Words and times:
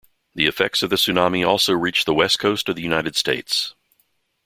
The 0.33 0.47
effects 0.47 0.81
of 0.81 0.89
the 0.89 0.95
tsunami 0.95 1.47
also 1.47 1.73
reached 1.73 2.07
the 2.07 2.13
West 2.15 2.39
Coast 2.39 2.67
of 2.69 2.75
the 2.75 2.81
United 2.81 3.15
States. 3.15 3.75